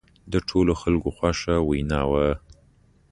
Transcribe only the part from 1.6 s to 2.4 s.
وینا وه.